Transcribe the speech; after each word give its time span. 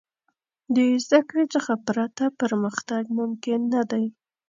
د 0.75 0.77
زدهکړې 1.03 1.45
څخه 1.55 1.73
پرته، 1.87 2.25
پرمختګ 2.41 3.03
ممکن 3.19 3.59
نه 3.73 3.81
دی. 3.91 4.05